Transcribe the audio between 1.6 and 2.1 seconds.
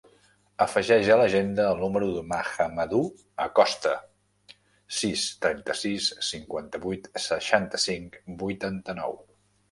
el número